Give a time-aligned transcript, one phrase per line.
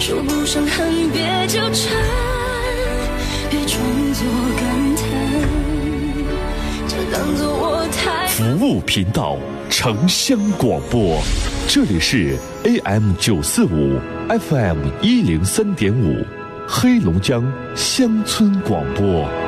[0.00, 1.92] 说不上恨，别纠缠，
[3.50, 3.82] 别装
[4.14, 4.24] 作
[4.56, 5.04] 感叹，
[6.86, 9.36] 就当做我太服务频道，
[9.68, 11.20] 城乡广播，
[11.66, 13.98] 这里是 AM 九四五
[14.28, 16.24] ，FM 一零三点五，
[16.66, 17.44] 黑龙江
[17.74, 19.47] 乡村广播。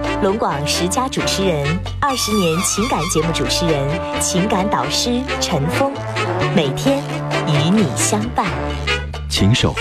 [0.21, 1.65] 龙广十佳主持人，
[1.99, 5.91] 二十年情感节目主持人，情感导师陈峰，
[6.55, 7.01] 每天
[7.47, 8.45] 与你相伴。
[9.27, 9.79] 请守候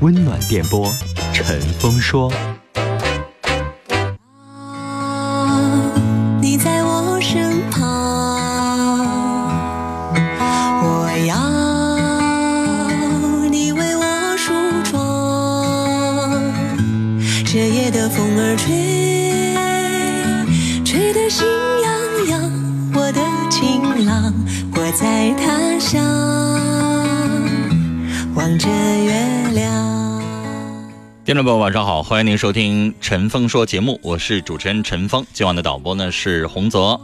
[0.00, 0.92] 温暖电波，
[1.32, 2.32] 陈峰说。
[6.40, 7.86] 你在我身旁，
[10.82, 11.36] 我要
[13.48, 14.52] 你为我梳
[14.90, 16.42] 妆。
[17.44, 18.85] 这夜的风儿吹，
[28.58, 29.12] 着月
[29.52, 30.22] 亮。
[31.24, 35.26] 听众朋友，晚上好，欢迎您收听《陈峰说》节目，我是主持人陈峰。
[35.32, 37.00] 今晚的导播呢是洪泽。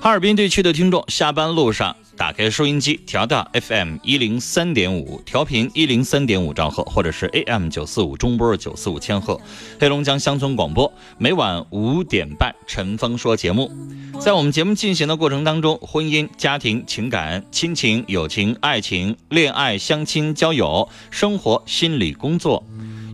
[0.00, 9.40] 哈尔滨地区的听众，下班路上打开收音机，调到 FM 一零三点五，调频一零三点五兆赫，或者是 AM 九四五中波九四五千赫，
[9.80, 13.72] 黑龙江乡村广播，每晚五点半，陈峰说节目。
[14.20, 22.62] 在我们节目进行的过程当中，婚姻、家庭、情感、亲情、友情、爱情、恋爱、相亲、交友、生活、心理、工作。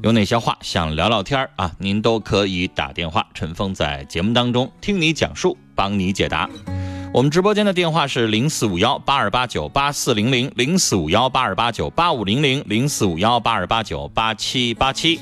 [0.02, 1.70] 有哪些话想聊聊天儿啊？
[1.78, 6.50] 您都可以打电话，陈峰在节目当中听你讲述，帮你解答。
[7.16, 15.18] 我们直播间的电话是零四五幺八二八九八四零零零四五幺八二八九八五零零零四五幺八二八九八七八七。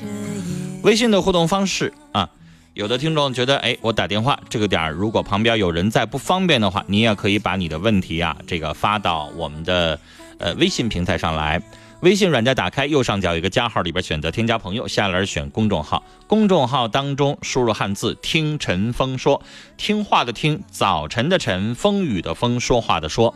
[0.83, 2.29] 微信的互动方式啊，
[2.73, 9.97] 有的听众觉得，哎，我打电话这个点儿，如果旁边有人在不方便的话，你也可以把你的问题啊，这个发到我们的
[10.37, 11.61] 呃微信平台上来。
[12.05, 16.03] 微信软件打开，右上角有一个加号，里边选择添加朋友，下栏选公众号。
[16.27, 19.41] 公众号当中输入汉字“听陈峰说”，
[19.75, 23.33] 听话的听，早晨的晨，风雨的风，说话的说。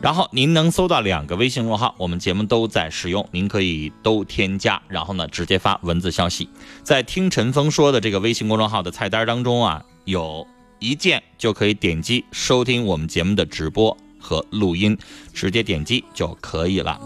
[0.00, 6.48] 然后您能搜到两个微信公众号，我们节目都在使用，您可以都添加，然后呢直接发文字消息。
[6.82, 10.46] 在“听陈峰说”的这个微信公众号的菜单当中啊，有
[10.78, 14.96] 一键就可以点击收听我们节目的直播和录音，
[15.34, 16.98] 直接点击就可以了。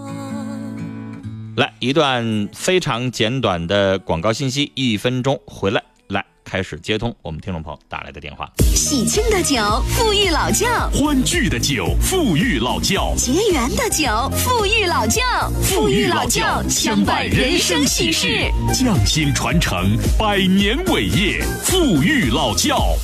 [1.56, 8.46] 来一段非常简短的广告信息，一分钟回来，来开始接通我们听众朋友打来的电话。
[8.74, 15.50] 喜庆的酒，富裕老窖；欢聚的酒，富裕老窖，结缘的酒，富裕老窖。
[15.62, 18.52] 富裕老窖，相伴人生喜事。
[18.74, 22.94] 匠心传承，百年伟业，富裕老窖。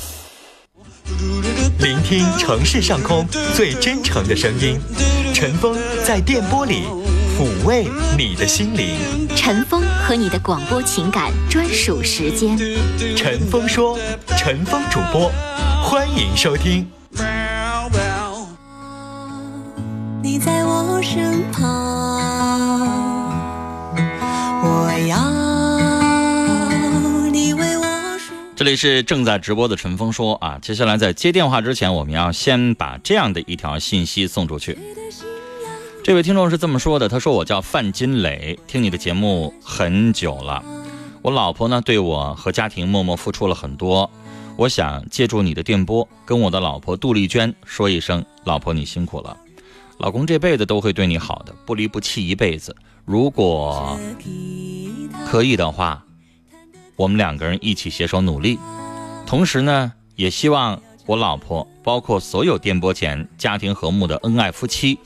[1.79, 4.79] 聆听城市上空最真诚的声音，
[5.33, 5.75] 陈峰
[6.05, 6.83] 在电波里
[7.35, 8.95] 抚慰你的心灵。
[9.35, 12.55] 陈峰和你的广播情感专属时间。
[13.15, 13.97] 陈峰说，
[14.37, 15.31] 陈峰主播，
[15.81, 16.87] 欢迎收听。
[20.21, 21.63] 你在我身旁，
[24.63, 25.17] 我要
[27.31, 27.83] 你为我
[28.19, 28.31] 梳。
[28.55, 34.77] 这里是正在直播的陈峰说啊，接下来在接电话之前，我们要先把这样的一条信息送出去。
[36.03, 40.61] 这位听众是这么说的，他说：“我叫范金磊，听你的节目很久了，
[41.21, 44.11] 我老婆呢对我和家庭默默付出了很多，
[44.57, 49.37] 我想借助你的电波，跟我的老婆杜丽娟说一声，老婆你辛苦了，
[49.97, 52.75] 老公这辈子都会对你好的，不离不弃一辈子。
[53.05, 53.97] 如果
[55.25, 56.03] 可以的话，
[56.97, 58.59] 我们两个人一起携手努力。
[59.25, 64.99] 同时呢，也希望我老婆，包括所有电波前家庭和睦的恩爱夫妻。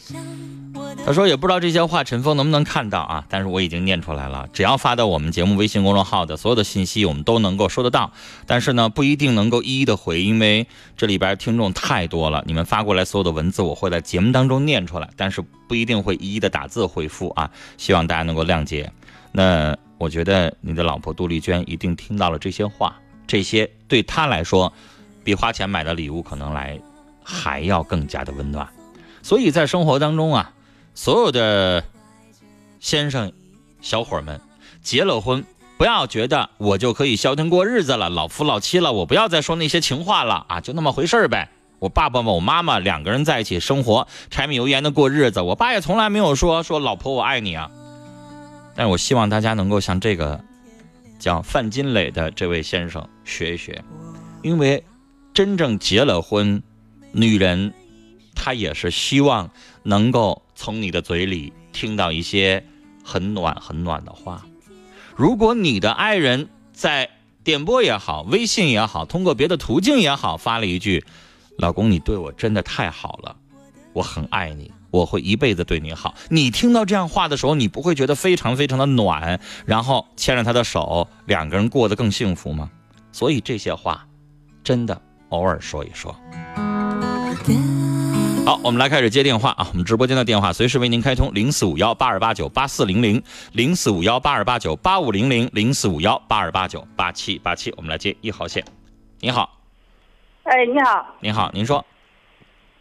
[1.08, 4.50] 他说也不知道这些话陈峰能不能看到啊，但是我已经念出来了。
[4.52, 8.12] 只要发到我们节目微信公众号的所有的信息，我们都能够收得到。
[8.46, 10.68] 但是呢，不一定能够一一的回，因为
[10.98, 12.44] 这里边听众太多了。
[12.46, 17.50] 你们发过来所有的文字，我会在节目当中念出来，但是不一定会一一的打字回复啊。
[17.78, 18.92] 希望大家能够谅解。
[19.32, 22.94] 那我觉得你的老婆杜丽娟一定听到了这些话，
[23.26, 24.74] 这些对她来说，
[25.24, 26.78] 比花钱买的礼物可能来
[27.24, 28.68] 还要更加的温暖。
[29.22, 30.52] 所以在生活当中啊。
[30.98, 31.84] 所有的
[32.80, 33.32] 先生、
[33.82, 34.42] 小伙们，
[34.82, 35.46] 结了婚，
[35.78, 41.52] 不要觉得我就可以消停过日子了，老夫老妻了，我不要再说那些情话了啊，就那么回事呗。
[41.78, 47.70] 我爸爸、我妈妈两个人在一起生活，柴米油盐的过日子，我爸也从来没有说说老婆我爱你啊。
[48.76, 50.44] 但是我希望大家能够向这个
[51.20, 53.84] 叫范金磊的这位先生学一学，
[54.42, 54.84] 因为
[55.32, 56.64] 真正结了婚，
[57.12, 57.72] 女人
[58.34, 59.52] 她也是希望
[59.84, 60.42] 能够。
[60.58, 62.66] 从你的嘴里听到一些
[63.04, 64.44] 很暖很暖的话。
[65.16, 67.10] 如果你的爱人在
[67.44, 71.06] 点播也好，微信也好，通过别的途径也好，发了一句
[71.58, 73.36] ：“老公，你对我真的太好了，
[73.94, 82.70] 我很爱你，我会一辈子对你好。”你听到这样话的时候，你不会觉得非常非常的暖，然后牵着他的手，两个人过得更幸福吗？
[83.12, 84.08] 所以这些话，
[84.64, 85.00] 真的
[85.30, 86.16] 偶尔说一说。
[88.48, 89.68] 好，我们来开始接电话啊！
[89.72, 93.22] 我们直播间的电话随时为您开通，零四五幺八二八九八四零零，
[93.52, 97.74] 零四五幺八二八九八五零零，零四五幺八二八九八七八七。
[97.76, 98.64] 我们来接一号线。
[99.20, 99.60] 你好，
[100.44, 101.86] 哎，你好，你好，您说。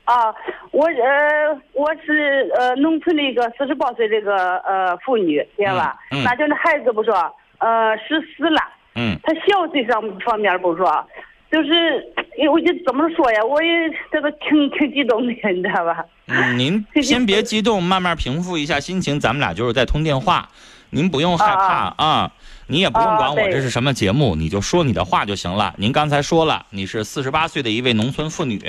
[0.05, 0.33] 啊，
[0.71, 5.99] 我呃，我是呃农村的一个四十八岁这个呃妇女，知道吧？
[6.13, 6.23] 嗯。
[6.23, 7.13] 那就那孩子不说，
[7.59, 8.63] 呃，十四了。
[8.95, 9.19] 嗯。
[9.25, 11.05] 他小岁上方面不说。
[11.51, 12.05] 就是，
[12.51, 13.45] 我就怎么说呀？
[13.45, 13.69] 我也
[14.11, 16.05] 这个挺挺激动的，你知道吧？
[16.27, 19.19] 嗯，您 先别激动，慢慢平复一下心情。
[19.21, 20.49] 咱们俩就是在通电话，
[20.91, 22.33] 您不用害怕啊。
[22.69, 25.73] 你也不用管我这是什么节目，你就说你的话就行了。
[25.79, 28.61] 您刚才说了，你是四十八岁的一位农村妇女，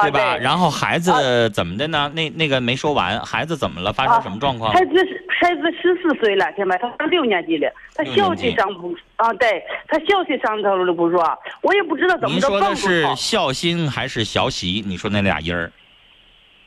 [0.00, 0.38] 对吧？
[0.38, 2.10] 然后孩子怎么的呢？
[2.14, 3.92] 那那个没说完，孩子怎么了？
[3.92, 4.72] 发生什么状况？
[4.72, 4.92] 孩子
[5.38, 6.74] 孩子十四岁了，听没？
[6.78, 9.30] 他上六年级了，他小学上不啊？
[9.34, 11.22] 对，他小学上头了不说，
[11.60, 12.48] 我也不知道怎么着。
[12.48, 14.82] 您说的是孝心还是小喜？
[14.86, 15.70] 你说那俩音儿？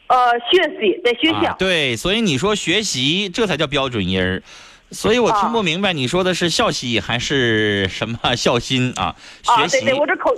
[0.07, 1.55] 呃，学习在学校。
[1.57, 4.43] 对，所以你说学习，这才叫标准音儿。
[4.91, 9.15] 所以我听不明白你说的是孝喜还是什么孝心啊？
[9.43, 9.79] 学习。
[9.81, 10.31] 对对，我这口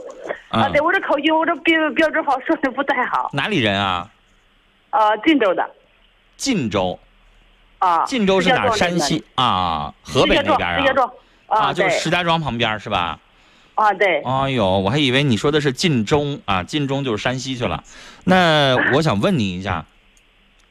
[0.49, 3.29] 啊，对我这口音，我这标标准话说的不太好。
[3.33, 4.09] 哪里人啊？
[4.91, 5.69] 呃，晋州的。
[6.37, 6.97] 晋州。
[7.79, 8.71] 啊，晋州是哪？
[8.71, 10.79] 山西啊，河北那边啊。
[10.79, 11.11] 石家庄
[11.45, 13.19] 啊，就是石家庄旁边是吧？
[13.75, 14.21] 啊，对。
[14.23, 17.83] 哎呦，我还以为你说的是晋中啊，晋中就是山西去了。
[18.23, 19.85] 那我想问你一下，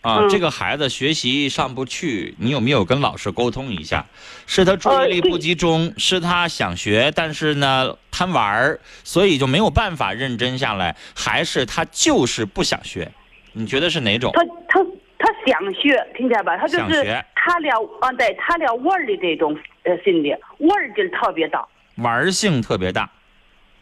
[0.06, 4.06] 啊，这个孩子学习上不去，你有没有跟老师沟通一下？
[4.47, 13.11] 是他注意力不集中，是他想学，但是呢贪玩儿，所以就没有办法认真下来，还是他就是不想学？
[13.53, 14.32] 你觉得是哪种？
[14.35, 14.87] 他他。
[15.19, 16.59] 他想学，听见吧？
[16.59, 17.02] 他就是
[17.35, 21.67] 他俩啊，对他俩玩的这种呃心理，玩劲特别大，
[21.97, 23.11] 玩性特别大。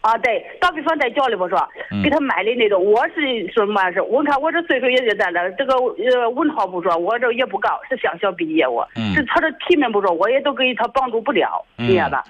[0.04, 1.66] 啊，对，打比方在家里不说，
[2.02, 4.02] 给他买的那种，我是什么是？
[4.02, 12.24] 我看我这岁数也就在那，这个呃文化不说，我这也不高，是乡校毕业我，是他的体面不说，我也都给他帮助不了，明白吧？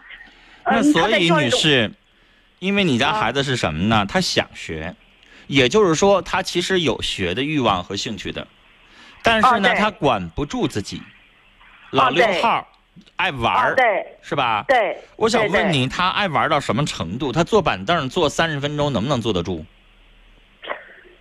[0.64, 1.90] 那所以女士，
[2.61, 4.07] 因为你家孩子是什么呢？
[4.09, 4.95] 他想学，
[5.49, 8.47] 也就是说他其实有学的欲望和兴趣的。
[9.25, 11.02] 但是呢，他管不住自己，
[11.90, 12.69] 老六号，
[13.17, 13.77] 爱玩儿，
[14.23, 14.65] 是吧？
[14.69, 14.99] 对。
[15.17, 17.33] 我想问你，他爱玩到什么程度？
[17.33, 19.65] 他坐板凳坐三十分钟能不能坐得住？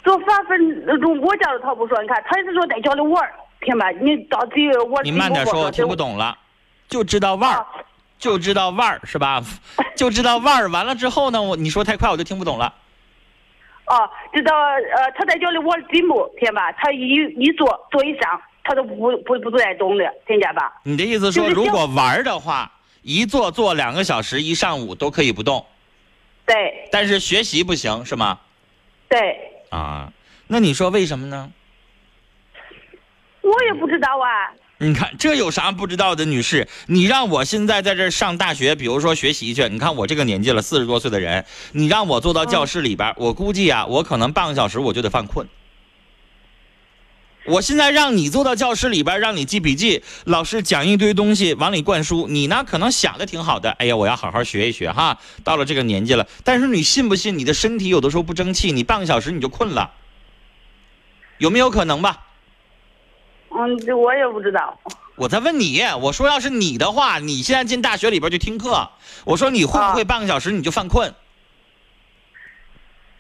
[0.03, 2.01] 坐三分钟，我家的他不说。
[2.01, 3.89] 你看，他是说在家里玩儿，听吧？
[3.92, 6.38] 你到底我你慢点说，我听不懂了。
[6.89, 7.65] 就知道玩儿，
[8.20, 9.42] 就知道玩儿，是吧？
[9.96, 10.70] 就知道玩儿。
[10.70, 12.74] 完了之后呢，我你说太快，我就听不懂了。
[13.86, 16.72] 哦，知道呃，他在家里玩积木，听吧？
[16.74, 20.82] 他一一坐坐一上，他都不不不再动的，听见吧？
[20.84, 25.65] 你的意思说，如果玩的话，一坐坐两个小时，一上午都可以不动。
[26.46, 26.88] 对。
[26.91, 28.39] 但是学习不行，是吗？
[29.10, 29.38] 对。
[29.70, 30.12] 啊，
[30.48, 31.51] 那你说为什么呢？
[33.41, 34.53] 我也不知道啊。
[34.77, 36.67] 你看这有啥不知道的，女士？
[36.88, 45.48] 你让我现在在这上大学，比如说学习去，你看我这个年纪了，四十多岁的人，你让我坐到教室里边，我估计啊，我可能半个小时我就得犯困。
[47.45, 55.19] 我现在让你坐到教室里边，让你记笔记，老师讲一堆东西往里灌输，你呢可能想的挺好的，哎呀，我要好好学一学哈。
[55.43, 59.91] 到了这个年纪了，但是你信不信，你的身体有的时候不争气，你半个小时你就困了，
[61.38, 62.27] 有没有可能吧？
[63.51, 64.79] 嗯，这我也不知道。
[65.17, 68.89] 我在问你，我说要是你的话，你现在进大学里边去听课，
[69.25, 71.13] 我说你会不会半个小时你就犯困？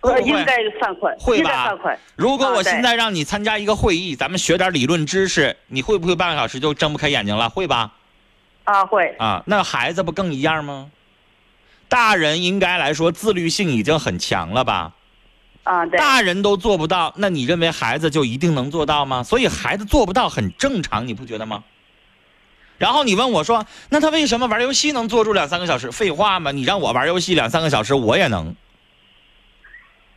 [0.03, 1.67] 呃，应该犯困，会吧？
[1.67, 1.97] 犯困。
[2.17, 7.49] 如果我现在让你参加一个会议，咱们学点理论知识，你会不会半个小时就睁不开眼睛了？
[7.49, 7.93] 会吧？
[8.65, 9.15] 啊，会。
[9.17, 10.91] 啊，那孩子不更一样吗？
[11.87, 14.91] 大人应该来说自律性已经很强了吧？
[15.63, 15.97] 啊，对。
[15.97, 19.23] 大人都做不到，那你认为孩子就一定能做到吗？
[19.23, 21.63] 所以孩子做不到很正常，你不觉得吗？
[22.77, 25.89] 然后你问我说，那他为什么玩游戏能坐住两三个小时？
[25.89, 28.53] 废话嘛，你让我玩游戏两三个小时，我也能。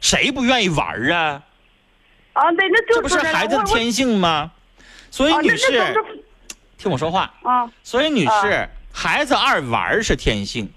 [0.07, 1.43] 谁不愿意玩啊？
[2.33, 4.53] 啊，对，那这不是孩子的天性吗？
[5.11, 5.97] 所以女士，
[6.79, 7.69] 听我说话啊。
[7.83, 10.71] 所以女士，孩子爱玩是天性。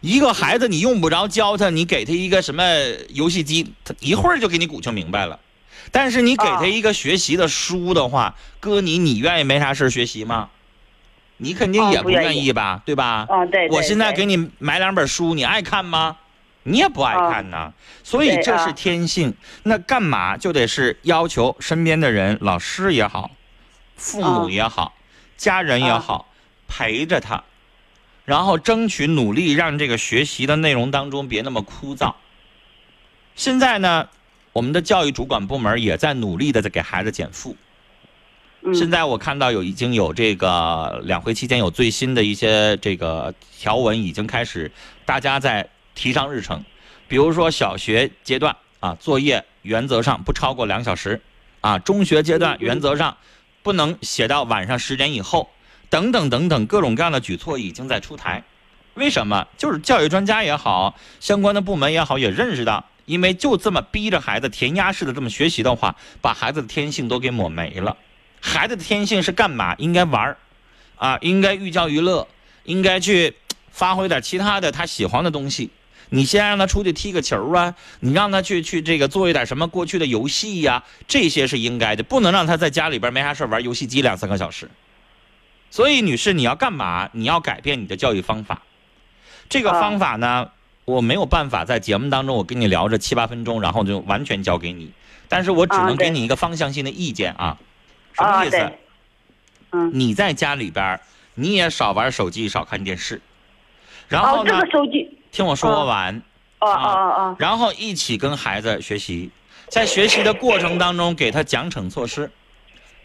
[0.00, 2.64] 一个孩子你用不着教他，你给他一个什么
[3.10, 5.38] 游戏机，他一会儿就给你鼓就明白了。
[5.92, 10.48] 但是你给他一个学习的书的话，哥你你愿意没啥事学习吗？
[11.36, 13.26] 你肯定也不愿意吧，对吧？
[13.28, 13.68] 啊，对。
[13.68, 16.16] 我现在给你买两本书，你爱看吗？
[16.62, 17.72] 你也不爱看呐，
[18.04, 19.34] 所以这是天性。
[19.62, 23.30] 那干嘛就得是要求身边的人，老师也好，
[23.96, 24.92] 父母也好，
[25.38, 26.28] 家人也好，
[26.68, 27.42] 陪着他，
[28.26, 32.14] 然后争取努力让这个学习的内容当中别那么枯燥。
[33.34, 34.10] 现在呢，
[34.52, 37.56] 我们的教育主管部门也在努力的在给孩子减负。
[38.74, 44.70] 现在我看到有已经有这个两会期间有最新的一些这个条文已经开始，
[45.06, 45.66] 大家在。
[45.94, 46.64] 提上日程，
[47.08, 51.20] 比如说小学阶段啊，作业原则上不超过两小时，
[51.60, 53.16] 啊，中学阶段原则上
[53.62, 55.50] 不能写到晚上十点以后，
[55.88, 58.42] 等等等等，各种各样的举措已经在出台。
[58.94, 59.46] 为什么？
[59.56, 67.96] 就是教育专家也好，相关的部门也好，也认识到，因为就这么逼着孩子填鸭式的这么学习的话，把孩子的天性都给抹没了。
[68.40, 69.74] 孩子的天性是干嘛？
[69.78, 70.36] 应该玩儿，
[70.96, 72.26] 啊，应该寓教于乐，
[72.64, 73.36] 应该去
[73.70, 75.70] 发挥点其他的他喜欢的东西。
[76.10, 84.68] 你先让他出去踢个球啊，你让他去去这个做一点什么过去的游戏呀，这些是应该的，不能让他在家里边没啥事玩游戏机两三个小时。
[85.70, 87.08] 所以，女士，你要干嘛？
[87.12, 88.62] 你要改变你的教育方法。
[89.48, 90.50] 这个方法呢，
[90.84, 94.90] 我没有办法在节目当中我跟你聊着七八分钟，然后就完全交给你。
[95.28, 97.56] 但是我只能给你一个方向性的意见啊。
[98.14, 98.72] 什么意思？
[99.70, 99.92] 嗯。
[99.94, 100.98] 你在家里边，
[101.34, 103.22] 你也少玩手机，少看电视。
[104.08, 104.50] 然后呢？
[104.50, 105.18] 这个手机。
[105.32, 106.22] 听我说完，
[106.58, 109.30] 哦哦哦，然后一起跟孩子学习，
[109.68, 112.30] 在学习的过程当中给他奖惩措施，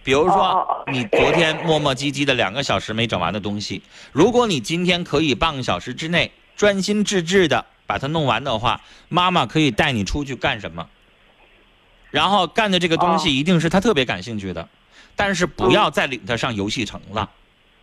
[0.04, 10.88] 比如说你昨天磨磨唧唧的两个小时没整完的东西，如果你今天可以半个小时之内专心致志的把它弄完的话，妈妈可以带你出去干什么？
[12.10, 14.68] 然后干的这个东西一定是他特别感兴趣的，
[15.16, 17.30] 但是不要再领他上游戏城了。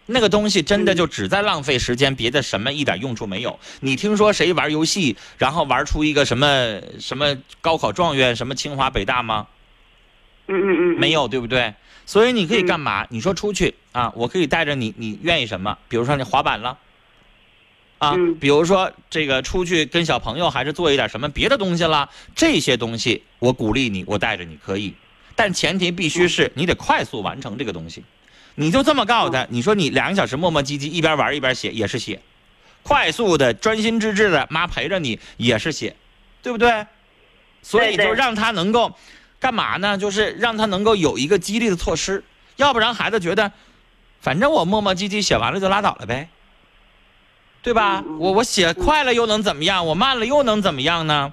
[0.06, 3.58] 那个东西真的就只在浪费时间，别的什么一点用处没有。
[3.80, 9.46] 你听说谁玩游戏，然后玩出一个什么什么高考状元，什么清华北大吗？
[10.48, 11.72] 嗯嗯嗯，没有，对不对？
[12.04, 13.06] 所以你可以干嘛？
[13.10, 15.78] 你说出去啊，我可以带着你，你愿意什么？
[15.88, 16.76] 比如说你滑板了，
[17.98, 24.92] 啊，比如说这个出去跟小朋友还是做一点什么别的东西了，这些东西我鼓励你，我带着你可以，
[25.36, 28.02] 但前提必须是你得快速完成这个东西。
[28.54, 32.20] 你就这么告诉他，你说你两个小时磨磨唧唧，一边玩一边写也是写，
[32.82, 35.96] 快速的、专心致志的，妈陪着你也是写，
[36.42, 36.86] 对不对？
[37.62, 38.92] 所以就让他能够
[39.38, 39.96] 干嘛呢？
[39.96, 42.22] 就是让他能够有一个激励的措施，
[42.56, 43.52] 要不然孩子觉得，
[44.20, 46.28] 反正我磨磨唧唧写完了就拉倒了呗，
[47.62, 48.02] 对吧？
[48.18, 49.86] 我我写快了又能怎么样？
[49.86, 51.32] 我慢了又能怎么样呢？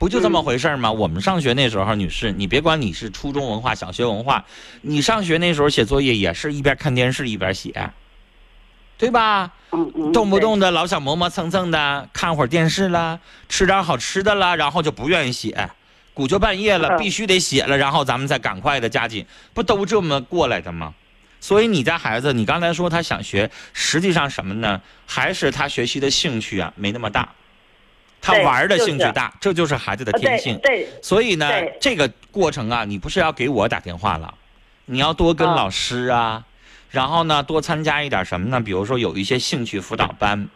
[0.00, 0.90] 不就这么回事吗？
[0.90, 4.46] 我们上学那时候，女士，你别管你是初中文化、小学文化，
[4.80, 7.90] 你上学那时候写作业也是一边看电视一边写，
[8.96, 9.52] 对吧？
[9.72, 10.10] 嗯嗯。
[10.10, 15.68] 动不动的老想磨磨蹭蹭的看会儿电视啦，吃点好吃的啦，然后就不愿意写，
[16.14, 20.94] 鼓秋半夜了必须得写了，然后咱们再赶快的加紧，不都这么过来的吗？
[21.42, 24.80] 所以你家孩子，你刚才说他想学，实际上什么呢？
[25.04, 27.34] 还是他学习的兴趣啊没那么大。
[28.20, 30.58] 他玩的兴趣大，这就是孩子的天性。
[30.62, 31.48] 对，所以呢，
[31.80, 34.34] 这个过程啊，你不是要给我打电话了，
[34.84, 36.44] 你要多跟老师啊，
[36.90, 38.60] 然后呢，多参加一点什么呢？
[38.60, 40.48] 比如说有一些兴趣辅导班，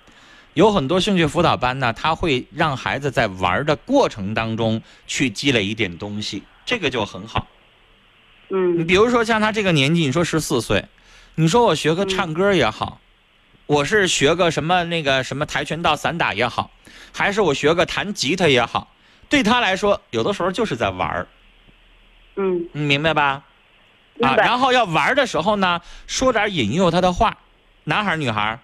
[0.52, 7.46] 有很多兴趣辅导班呢，他会让孩子在玩的过程当中去积累一点东西，这个就很好。
[8.50, 8.78] 嗯。
[8.78, 10.84] 你比如说像他这个年纪，你说十四岁，
[11.36, 13.00] 你说我学个唱歌也好，
[13.66, 16.70] 我是学个什么那个什么跆拳道、散打也好，
[17.12, 18.88] 还是我学个弹吉他也好，
[19.28, 21.26] 对他来说，有的时候就是在玩儿。
[22.36, 22.68] 嗯。
[22.72, 23.42] 你明白吧？
[24.20, 27.36] 啊，然后要玩的时候呢，说点引诱他的话。
[27.84, 28.58] 男孩儿女孩儿？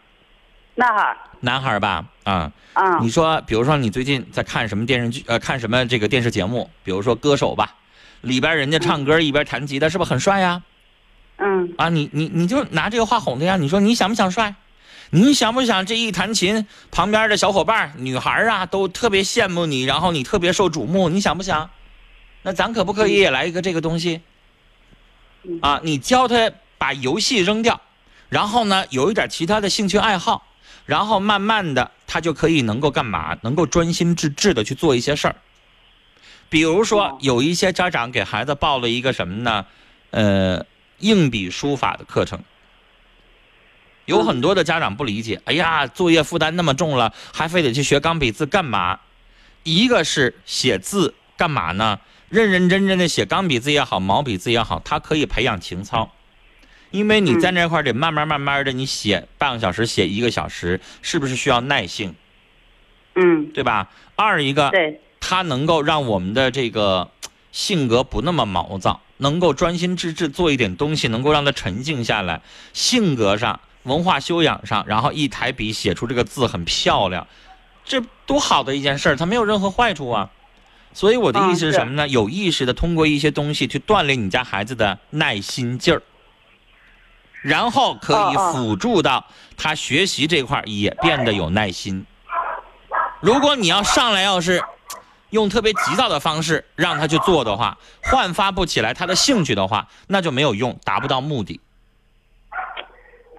[0.74, 1.16] 男孩。
[1.40, 2.52] 男孩儿吧，啊。
[2.74, 2.98] 啊。
[3.00, 5.24] 你说，比如说你最近在看什么电视剧？
[5.26, 6.70] 呃，看什么这个电视节目？
[6.84, 7.74] 比如说《歌手》吧，
[8.20, 10.62] 里边人家唱歌一边弹吉他，是不是很帅呀？
[11.38, 11.72] 嗯。
[11.78, 13.56] 啊，你你你就拿这个话哄他呀。
[13.56, 14.54] 你说你想不想帅？
[15.12, 21.68] 你想不想这一弹琴，旁边的小伙伴女孩儿啊都特别羡慕你，然后你特别受瞩目，你想不想？
[22.42, 24.20] 那咱可不可以也来一个这个东西？
[25.60, 27.80] 啊，你教他把游戏扔掉，
[28.28, 30.46] 然后呢有一点其他的兴趣爱好，
[30.86, 33.36] 然后慢慢的他就可以能够干嘛？
[33.42, 35.36] 能够专心致志的去做一些事儿。
[36.48, 39.66] 比如说，有一些家长给孩子报了一个什么呢？
[40.10, 40.64] 呃，
[40.98, 42.40] 硬笔书法的课程。
[44.10, 48.98] 有很多的家长不理解，哎呀，作业负担那么重了，还非得去学钢笔字干嘛？
[49.62, 52.00] 一个是写字干嘛呢？
[52.28, 56.10] 认认真真的写钢笔字也好，毛笔字也好，它可以培养情操。
[56.90, 62.16] 因为你在那块得慢慢慢慢的，你写半个小时，写一个小时，是不是需要耐性？
[63.14, 63.90] 嗯，对吧？
[64.16, 67.12] 二一个，对，它能够让我们的这个
[67.52, 77.26] 性格不那么毛躁，能够专心致志做一点东西，能够让他沉静下来，性格上、文化修养上，然后一抬笔写出这个字很漂亮，
[77.84, 80.30] 这多好的一件事儿，它没有任何坏处啊。
[80.92, 82.08] 所以我的意思是什么呢？
[82.08, 86.02] 有意识的通过一些东西去锻炼你家孩子的耐心劲儿。
[87.42, 89.24] 然后可以辅助到
[89.56, 92.04] 他学习这块儿也变得有耐心。
[93.20, 94.62] 如果你要上来要是
[95.30, 101.60] 用特别急躁的方式让他去做的话，焕发不起来他的兴趣的话，那就没有用，达不到目的。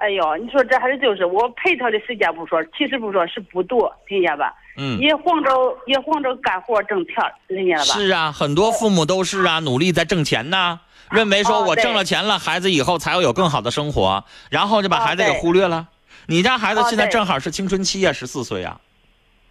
[0.02, 4.52] 哎呦，你说这还是就是我陪他的时间不说，其实不说是不多，听见吧？
[4.76, 4.98] 嗯。
[5.00, 5.52] 也晃着
[5.86, 7.16] 也晃着干活挣钱，
[7.48, 7.94] 听见了吧？
[7.94, 10.80] 是啊，很多父母都是啊，努力在挣钱呢。
[11.12, 15.88] 认为说我挣了钱了，孩子以后才会有更好的生活，然后就把孩子给忽略了。
[16.26, 18.78] 你家孩子现在正好是青春期呀，十四岁呀，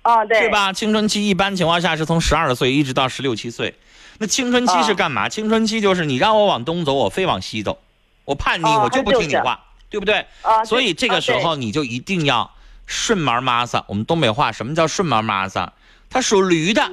[0.02, 0.72] 啊对，是吧？
[0.72, 3.74] 青春期一般情况下是从十二岁一直到十六七岁。
[4.18, 5.28] 那青春期是干嘛？
[5.28, 7.78] 青春期就是你让我往东走，我非往西走，
[8.24, 10.24] 我叛逆，我就不听你话，对不对？
[10.42, 12.50] 啊，所以这个时候你就一定要
[12.86, 13.84] 顺毛抹撒。
[13.88, 15.72] 我们东北话什么叫顺毛抹撒？
[16.08, 16.90] 它属驴的，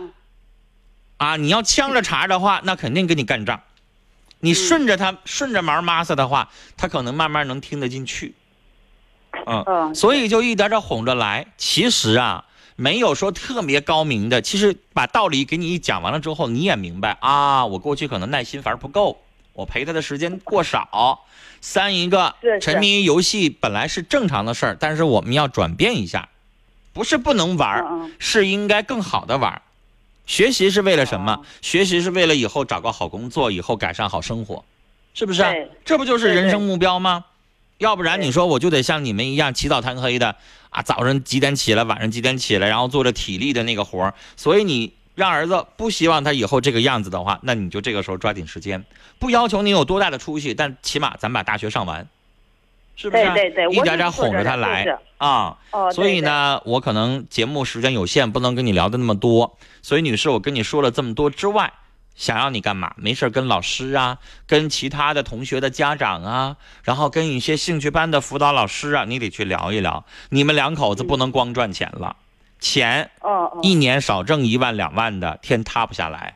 [1.17, 3.61] 啊，你要呛着茬的话，那肯定跟你干仗。
[4.39, 8.35] 你顺着他顺着毛抹撒的话，他可能慢慢能听得进去，
[9.47, 11.47] 嗯，所以就一点点哄着来。
[11.57, 14.39] 其实啊，没有说特别高明的。
[14.43, 17.65] 其实把道理给你一讲完了之后，你也明白啊。
[17.65, 19.19] 我过去可能耐心反而不够，
[19.57, 21.25] 我陪他的时间过少。
[21.59, 26.29] 三一个沉迷于游戏本来是正常的事儿，但是我们要转变一下，
[26.93, 27.83] 不是不能玩，
[28.19, 29.59] 是应该更好的玩。
[30.27, 31.41] 学习是为了什么？
[31.63, 34.63] 学习是为了以后找个好工作，以后改善好生活，
[35.15, 35.71] 是不是？
[35.83, 37.25] 这不就是人生目标吗？
[37.79, 40.35] 要不然你说我就得像你们一样起早贪黑的
[40.69, 44.13] 啊，早上几点起来，晚上几点起来，然后做着体力的那个活儿。
[44.35, 48.85] 所以你让儿子不希望他以后这个样子的话，那你就这个时候抓紧时间，
[49.17, 52.07] 不要求你有多大的出息，但起码咱把大学上完。
[52.95, 53.23] 是不是？
[53.23, 54.85] 对对对，一点点哄着他来
[55.17, 55.57] 啊。
[55.71, 59.57] 哦，所以呢，我可能节目时间有限，不能跟你聊的那么多。
[59.81, 61.73] 所以，女士，我跟你说了这么多之外，
[62.15, 62.93] 想要你干嘛？
[62.95, 70.05] 没事跟老师啊，跟其他的同学的家长啊，然后跟一些兴趣班的辅导老师啊，你得去聊一聊。
[70.29, 72.15] 你们两口子不能光赚钱了，
[72.59, 76.35] 钱哦，一年少挣一万两万的，天塌不下来。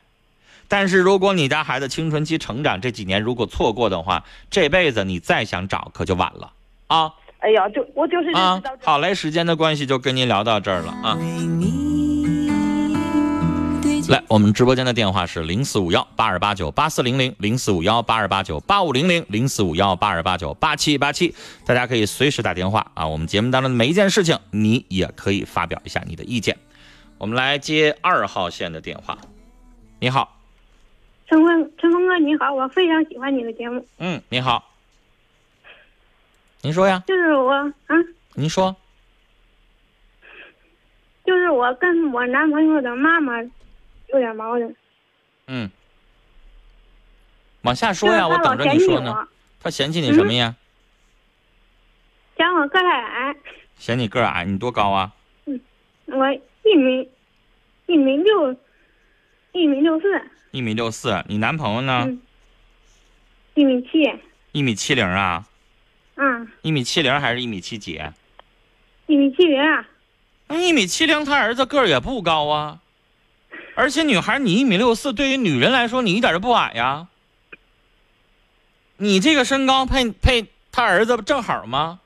[0.67, 6.53] 但是如果你家孩子青春期成长这几年如果错过的话，这辈子你再想找可就晚了
[6.87, 7.11] 啊！
[7.39, 11.17] 哎呀，就我就是啊，好嘞，时间的关系就跟您聊到这儿了啊。
[14.11, 21.33] 来，我们直播间的电话是零四五幺八二八九八四零零零四五幺八二八九八五零零零四五幺八二八九八七八七，
[21.65, 23.07] 大家可以随时打电话啊。
[23.07, 26.57] 我们节目当中的每一件事情，你也可以发表一下你的意见。
[27.19, 29.17] 我们来接二号线的电话，
[30.01, 30.41] 你好。
[31.29, 33.87] 陈峰，陈峰哥，你好，我非常喜欢你的节目。
[33.97, 34.73] 嗯，你好，
[36.63, 37.01] 您说呀？
[37.07, 37.95] 就是我啊。
[38.33, 38.75] 您说。
[41.23, 43.41] 就是我跟我男朋友的妈妈
[44.13, 44.75] 有点矛盾。
[45.47, 45.69] 嗯。
[47.63, 49.27] 往下说呀，我等着你说呢。
[49.59, 50.55] 他嫌弃你什么呀？
[52.35, 53.35] 嫌我个太矮。
[53.77, 54.43] 嫌你个儿矮？
[54.45, 55.11] 你多高啊？
[55.45, 55.61] 嗯，
[56.07, 57.07] 我一米
[57.85, 58.55] 一米六，
[59.51, 60.21] 一米六四。
[60.51, 62.07] 一米六四，你男朋友呢？
[63.53, 64.11] 一一米七。
[64.53, 65.45] 一米七零啊？
[66.15, 66.51] 嗯。
[66.63, 68.01] 一米七零还是一米七几？
[69.05, 69.87] 一米七零啊。
[70.47, 72.79] 那一米七零，他儿子个儿也不高啊。
[73.81, 77.07] 而且女孩，你一米六四，对于女人来说，你一点都不矮呀。
[78.97, 81.99] 你这个身高配配他儿子正好吗？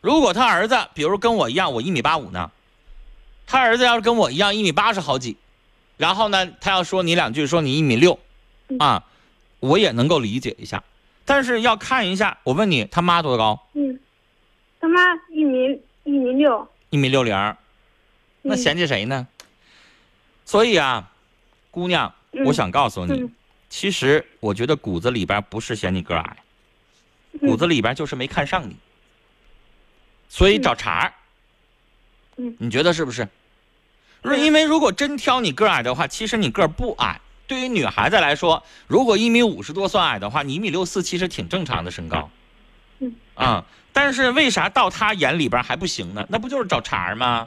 [0.00, 2.52] 如果他儿子，比如跟我一样，我一米八五呢，
[3.44, 5.36] 他儿子要是跟我一样一米八十好几，
[5.96, 8.16] 然后呢，他要说你两句，说你一米六，
[8.78, 9.02] 啊，
[9.58, 10.84] 我也能够理解一下，
[11.24, 13.66] 但是要看一下，我问你，他妈多高？
[13.72, 13.98] 嗯，
[14.78, 15.00] 他妈
[15.32, 17.56] 一米一米六，一米六零，
[18.42, 19.26] 那嫌弃谁呢？
[20.50, 21.08] 所以啊，
[21.70, 22.12] 姑娘，
[22.44, 23.30] 我想告诉你，
[23.68, 26.38] 其实我觉得骨子里边不是嫌你个矮，
[27.38, 28.74] 骨子里边就是没看上你。
[30.28, 31.12] 所以找茬儿，
[32.58, 33.28] 你觉得是不是？
[34.24, 37.20] 是因为如果真挑你个矮的话，其实你个儿不矮。
[37.46, 42.28] 对于女孩子来说，如果一米五十多算矮的话，你一米六四其实挺正常的身高。
[42.98, 43.14] 嗯。
[43.34, 46.26] 啊，但是为啥到他眼里边还不行呢？
[46.28, 47.46] 那不就是找茬儿吗？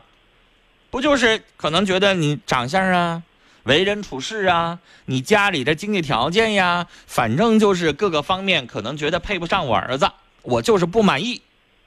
[0.93, 3.23] 不就是可能觉得你长相啊、
[3.63, 10.07] 为人处事啊、你家里的经济条件呀，反正就是各个方面可能觉得配不上我儿子，
[10.43, 11.41] 我就是不满意。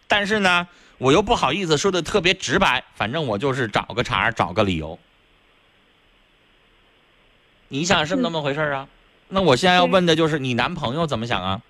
[0.09, 0.67] 但是呢？
[0.99, 4.99] 我又不好意思说的特别直白，反正我就是找个茬找个理由。
[7.69, 8.89] 你想是不是那么回事啊？
[9.29, 11.63] 那我现在要问的就是你男朋友怎么想啊？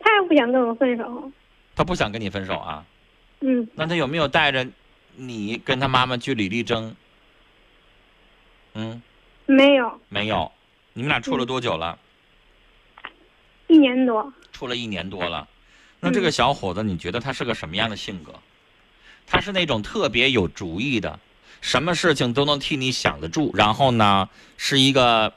[0.00, 1.30] 他也不想跟我分手。
[1.76, 2.84] 他不想跟你分手啊？
[3.38, 3.68] 嗯。
[3.76, 4.66] 那他有没有带着
[5.16, 6.94] 你跟他妈妈据理力争？
[8.74, 9.02] 嗯。
[9.46, 10.00] 没有。
[10.08, 10.50] 没有。
[10.92, 11.98] 你们俩处了多久了？
[13.66, 14.32] 一年多。
[14.52, 15.48] 处了一年多了。
[16.00, 18.34] 那这个小伙子，你觉得他是个什么样的性格？
[19.26, 21.18] 他是那种特别有主意的，
[21.60, 25.32] 什么事情都能替你想得住，然后呢，是一个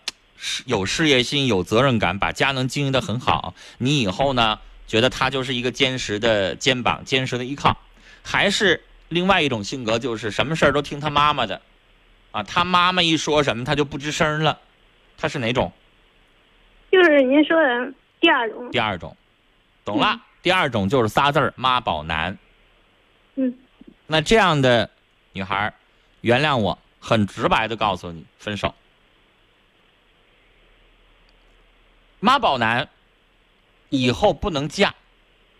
[0.65, 3.53] 有事业心、有责任感，把家能经营得很好。
[3.77, 7.77] 你以后呢，觉得他就是一个坚实的肩膀、坚实的依靠，
[8.23, 11.61] 还是另外一种性格，就是什么事儿都听他妈妈的，
[12.31, 14.59] 啊，他妈妈一说什么，他就不吱声了。
[15.17, 15.71] 他是哪种？
[16.91, 18.71] 就是您说的第二种。
[18.71, 19.15] 第二种，
[19.83, 20.21] 懂了。
[20.41, 22.37] 第二种就是仨字儿妈宝男。
[23.35, 23.57] 嗯，
[24.07, 24.89] 那这样的
[25.33, 25.73] 女孩，
[26.21, 28.73] 原谅我，很直白的告诉你，分手。
[32.19, 32.89] 妈宝男
[33.89, 34.93] 以后不能嫁，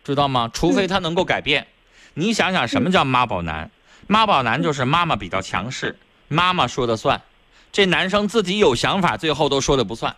[0.04, 0.50] 知道吗？
[0.54, 1.68] 除非他能够改变。
[2.18, 3.70] 你想想，什么叫妈宝男？
[4.08, 6.00] 妈宝男就是妈妈比较强势，
[6.30, 7.22] 妈妈说的算，
[7.74, 10.16] 这男生自己有想法，最后都说的不算。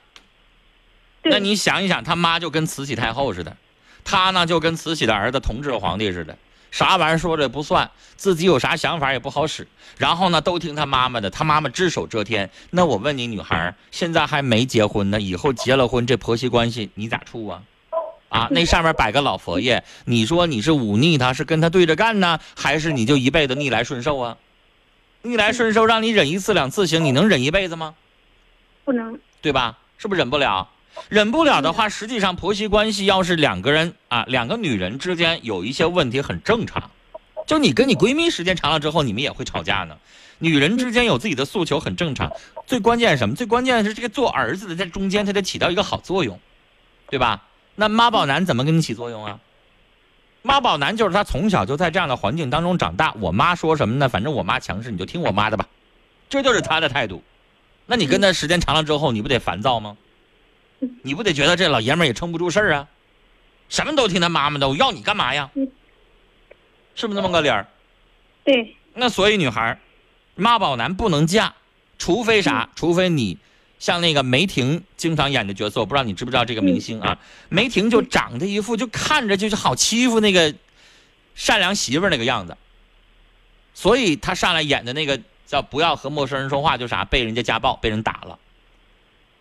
[1.24, 3.58] 那你想一想，他妈就跟慈禧太后似的。
[4.06, 6.38] 他呢就跟慈禧的儿子同治皇帝似的，
[6.70, 12.50] 啥玩意儿说着不算，自己有啥想法也不好使，然后呢都听他妈妈的，他妈妈只手遮天。
[12.70, 17.64] 那我问你，女孩现在还没结婚呢，以后结了婚，这婆媳关系你咋处啊？
[18.30, 24.38] 啊，那上面摆个老佛爷，你说你是忤逆他，是跟他对着干呢，还是你就一辈子逆来顺受啊？
[25.22, 27.96] 逆来顺受让你忍一次两次行，你能忍一辈子吗？
[28.86, 29.78] 不能，对吧？
[29.98, 30.70] 是不是忍不了？
[31.10, 36.90] 忍不了的话，实际上婆媳关系要是两个人啊，两个女人之间有一些问题很正常。
[37.46, 39.98] 就你跟你闺蜜时间长了之后，你们也会吵架呢。
[40.40, 42.32] 女人之间有自己的诉求很正常。
[42.66, 43.36] 最关键是什么？
[43.36, 46.40] 最关键的是这个做儿子的在中间，他得起到一个好作用，
[47.10, 47.44] 对吧？
[47.80, 49.40] 那妈宝男怎么跟你起作用啊？
[50.42, 53.14] 妈宝男就是他从小就在这样的环境当中长大。
[53.20, 54.10] 我妈说什么呢？
[54.10, 55.68] 反正我妈强势，你就听我妈的吧。
[56.28, 57.22] 这就是他的态度。
[57.86, 59.96] 那你跟他时间长了之后，你不得烦躁吗？
[61.04, 62.88] 你不得觉得这老爷们儿也撑不住事儿啊？
[63.70, 65.52] 什么都听他妈妈的，我要你干嘛呀？
[66.96, 67.68] 是不是那么个理儿？
[68.44, 68.76] 对。
[68.96, 69.80] 那所以女孩，
[70.34, 71.54] 妈宝男不能嫁，
[72.00, 72.70] 除非啥？
[72.76, 73.38] 除非你
[73.80, 77.18] 像那个梅婷经常演的角色，我不知道你知不知道这个明星啊？
[77.50, 80.54] 梅婷就长得一副就看着就是好欺负那个
[81.36, 82.58] 善良媳妇那个样子，
[83.74, 88.40] 所以她上来演的那个叫不要和陌生人说话，就啥被人家家暴，被人打了。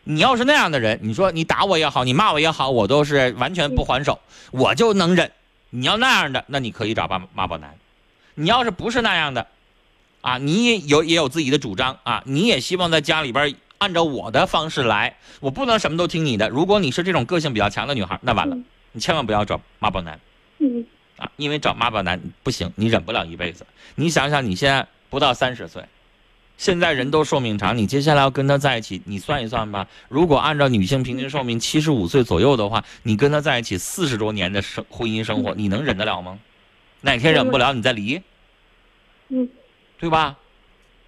[0.05, 4.20] 你要是那样的人，你说你打我也好，你骂我也好，我都是完全不还手，
[4.53, 5.33] 我就能忍。
[5.70, 7.75] 你要那样的，那你可以找爸妈宝男。
[8.35, 9.49] 你要是不是那样的，
[10.20, 16.48] 啊，你也有也有自己的主张啊，你也希望在家里边按照我的方式来，我不能什么都听你的。
[16.48, 18.56] 如果你是这种个性比较强的女孩，那完了，
[18.92, 20.18] 你千万不要找妈宝男。
[20.58, 20.84] 嗯。
[21.16, 23.66] 啊，因为找妈宝男不行，你忍不了一辈子。
[23.94, 25.82] 你想想，你现在不到三十岁。
[26.58, 29.86] 现在人都寿命长，你接下来要跟他在一起，你算一算吧。
[30.08, 36.38] 如果按照女性平均寿命七十五岁左右的话，你跟他在一起四十多年的生婚姻生活，你能忍得了吗？
[37.02, 38.20] 哪天忍不了，你再离。
[39.28, 39.48] 嗯，
[39.98, 40.36] 对吧？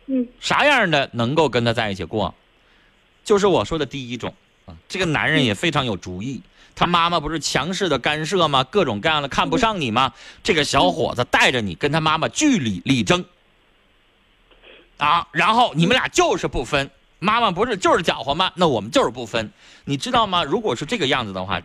[0.06, 2.34] 嗯，啥样的能够跟他在一起过？
[3.28, 4.32] 就是我说的第一种
[4.64, 6.40] 啊，这个男人也非常有主意，
[6.74, 8.64] 他妈妈不是强势的干涉吗？
[8.64, 10.14] 各种各样的看不上你吗？
[10.42, 13.26] 这个小伙子带着你跟他妈妈据理力争，
[14.96, 18.50] 啊，然后你们俩就是不分，妈妈不是就是搅和吗？
[18.54, 19.52] 那我们就是不分，
[19.84, 20.42] 你知道吗？
[20.42, 21.60] 如果是这个样子的话，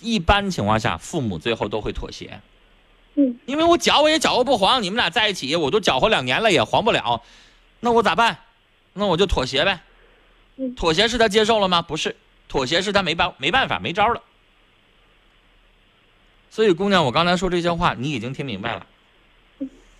[0.00, 2.40] 一般情况下父母最后都会妥协。
[3.16, 7.20] 嗯，因为我搅和也搅和不黄，你们俩在一起，我都搅和两年了也黄不了，
[7.80, 8.38] 那我咋办？
[8.94, 9.82] 那我就妥协呗。
[10.76, 11.82] 妥协是他接受了吗？
[11.82, 12.16] 不是，
[12.48, 14.22] 妥协是他没办没办法没招了。
[16.50, 18.86] 所以姑娘，我刚才说这些话，你已经听明白了。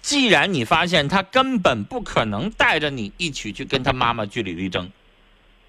[0.01, 4.91] 既然你发现他根本不可能带着你一起去跟他妈妈据理力争，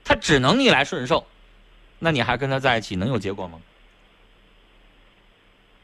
[0.05, 1.25] 他只能逆来顺受，
[1.99, 3.59] 那你还跟他在一起能有结果吗？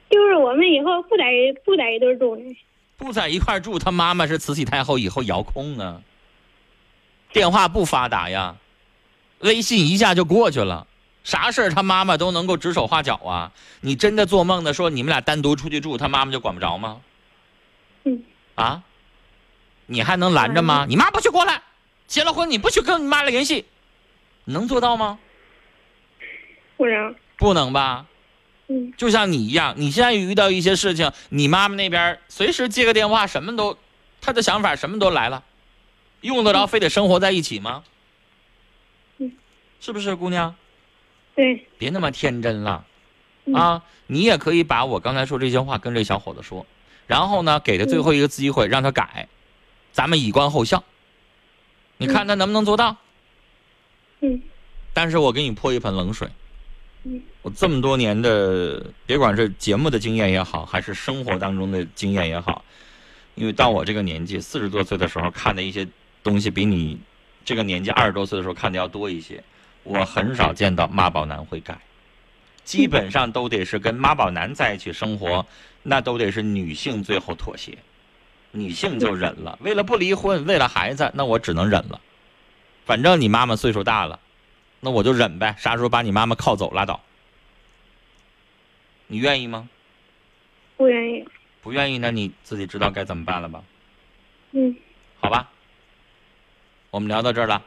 [0.09, 1.23] 就是我们以后不在
[1.65, 2.55] 不在一堆住呢。
[2.95, 6.01] 不在一块住，他妈妈是慈禧太后，以后遥控啊。
[7.33, 8.55] 电话不发达呀，
[9.43, 10.87] 微信一下就过去了，
[11.23, 13.51] 啥事儿他妈妈都能够指手画脚啊。
[13.81, 17.01] 你真的做梦的说你们俩单独出去住，他妈妈就管不着吗？
[18.05, 18.23] 嗯。
[18.55, 18.83] 啊？
[19.85, 20.85] 你还能拦着吗？
[20.87, 21.61] 你妈不许过来，
[22.07, 23.65] 结了婚你不许跟你妈联系，
[24.45, 25.19] 能做到吗？
[26.77, 27.15] 不能。
[27.37, 28.05] 不能吧？
[28.67, 28.93] 嗯。
[28.97, 33.77] 就像你一样，你现在遇到一些事情，你妈妈那边随时接个电话，什么都，
[34.21, 35.43] 她的想法什么都来了。
[36.21, 37.83] 用得着非得生活在一起吗？
[37.85, 37.92] 嗯，
[39.83, 40.55] 是不是姑娘？
[41.35, 41.67] 对。
[41.77, 42.85] 别那么天真了，
[43.53, 43.83] 啊！
[44.07, 46.65] 你也可以把我刚才说这些话跟这小伙子说，
[47.05, 49.27] 然后呢，给他最后一个机会让他改，
[49.91, 50.81] 咱们以观后效。
[51.97, 52.95] 你看他能不能做到？
[54.21, 54.41] 嗯。
[54.93, 56.29] 但是我给你泼一盆冷水。
[57.03, 57.21] 嗯。
[57.41, 62.63] 我这么多年的，别管是节目的经验也好，还是生活当中的经验也好，
[63.35, 65.85] 因为到我这个年纪，四十多岁的时候看的一些。
[66.23, 66.97] 东西比你
[67.43, 69.43] 这个年纪二十多岁的时候看的要多一些，
[69.83, 71.77] 我很少见到妈宝男会改，
[72.63, 75.45] 基本上都得是跟妈宝男在一起生活，
[75.81, 77.77] 那都得是女性最后妥协，
[78.51, 81.99] 女性就忍了，为了不离婚，为了孩子，那我只能忍了，
[82.85, 84.19] 反正你妈妈岁数大了，
[84.79, 87.01] 那我就忍呗，啥时候把你妈妈靠走拉倒，
[89.07, 89.67] 你愿意吗？
[90.77, 91.25] 不愿意。
[91.61, 93.63] 不愿意，那你自己知道该怎么办了吧？
[94.51, 94.75] 嗯。
[95.21, 95.49] 好吧。
[96.89, 97.63] 我们聊到这儿了，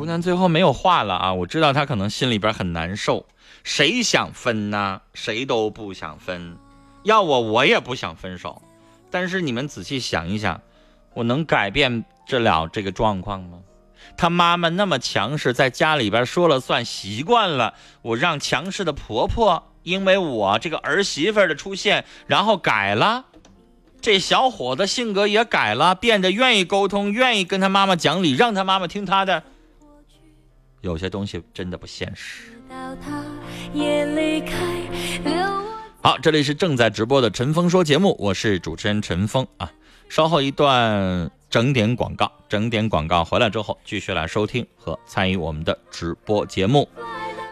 [0.00, 1.34] 姑娘最后没有话了啊！
[1.34, 3.26] 我知道她可能心里边很难受。
[3.62, 5.02] 谁想分呢？
[5.12, 6.56] 谁都不想分。
[7.02, 8.62] 要我，我也不想分手。
[9.10, 10.62] 但是你们仔细想一想，
[11.12, 13.58] 我能改变这了这个状况吗？
[14.16, 17.74] 她妈妈那么强势，在家里边说了算，习惯了。
[18.00, 23.26] 我让强势的婆婆因为我这个儿媳妇的出现，然后改了。
[24.00, 29.42] 这小伙子性格也改了，变得愿意沟通，愿意跟他妈妈讲理，让他妈妈听他的。
[30.80, 32.52] 有些东西真的不现实。
[36.02, 39.70] 好，这里是正在直播的陈峰说节目，我是主持人陈峰啊。
[40.08, 46.88] 稍后一段整点广告，整点广告回来之后，继续来收听和参与我们的直播节目。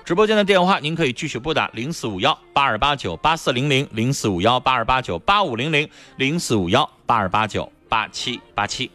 [0.04, 8.90] 直播间的电话，您可以继续拨打零四五幺八二八九八四零零零四五幺八二八九八五零零零四五幺八二八九八七八七。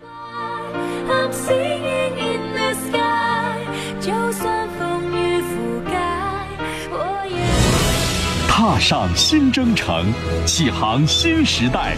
[8.66, 10.06] 踏上新征程，
[10.46, 11.98] 启航新时代，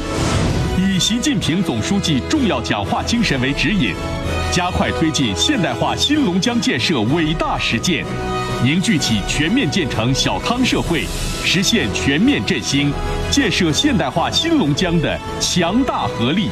[0.80, 3.94] 以习近平总书记重要讲话精神为指引，
[4.52, 8.04] 加快推进现代化新龙江建设伟大实践。
[8.64, 11.04] 凝聚起全面建成小康社会、
[11.44, 12.92] 实现全面振兴、
[13.30, 16.50] 建设现代化新龙江的强大合力，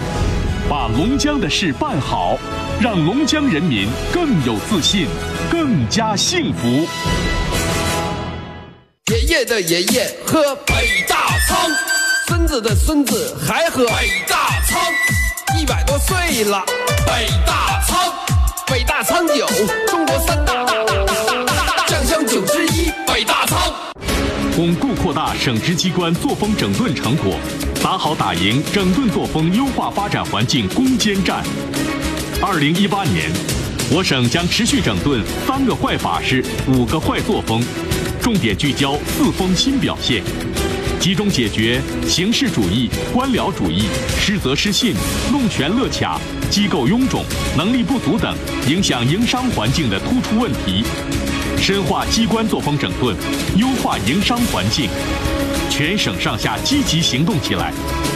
[0.70, 2.38] 把龙江的事办好，
[2.80, 5.08] 让龙江人民更有自信、
[5.50, 6.86] 更加幸福。
[9.46, 11.70] 的爷爷喝北大仓，
[12.28, 14.82] 孙子的孙子还喝北大仓，
[15.60, 16.64] 一百多岁了，
[17.06, 18.14] 北大仓，
[18.68, 19.48] 北大仓酒，
[19.88, 21.84] 中国三大大大大大。
[22.26, 23.74] 九之一北大仓，
[24.56, 27.38] 巩固扩大省直机关作风整顿成果，
[27.84, 31.44] 打好打赢整顿作风优化发展环境攻坚战。
[32.42, 33.30] 二零一八年，
[33.92, 37.64] 我省将持续整顿三个坏法式、五个坏作风，
[38.24, 40.24] 重点聚焦四风新表现，
[40.98, 43.84] 集中解决形式主义、官僚主义、
[44.18, 44.96] 失责失信、
[45.30, 47.26] 弄权乐卡、机构臃肿、
[47.58, 48.34] 能力不足等
[48.70, 50.86] 影响营商环境的突出问题。
[51.58, 53.14] 深化机关作风整顿，
[53.58, 54.90] 优化营商环境，
[55.70, 57.74] 全省上下积极行动起来，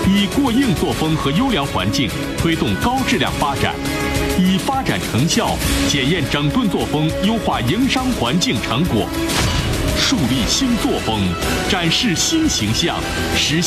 [0.08, 3.76] 以过硬作风和优良环境推动高质量发展。
[4.40, 5.58] 以发展成效
[5.90, 9.06] 检验整顿作风，优化营商环境成果，
[10.00, 11.22] 树立新作风，
[11.70, 13.00] 展示新形象，
[13.36, 13.66] 实现。